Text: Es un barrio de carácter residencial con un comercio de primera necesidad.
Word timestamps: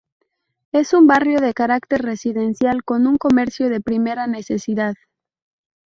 Es 0.71 0.93
un 0.93 1.05
barrio 1.05 1.39
de 1.41 1.53
carácter 1.53 2.01
residencial 2.01 2.83
con 2.83 3.05
un 3.05 3.17
comercio 3.17 3.69
de 3.69 3.81
primera 3.81 4.25
necesidad. 4.25 4.95